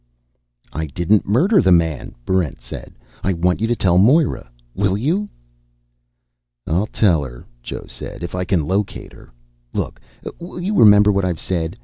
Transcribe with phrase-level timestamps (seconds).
[0.73, 2.95] "I didn't murder the man," Barrent said.
[3.23, 4.49] "I want you to tell Moera.
[4.73, 5.29] Will you?"
[6.65, 8.23] "I'll tell her," Joe said.
[8.23, 9.29] "If I can locate her.
[9.75, 10.01] Look,
[10.39, 11.77] will you remember what I've said?